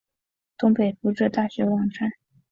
[0.57, 2.09] 东北福祉大学网站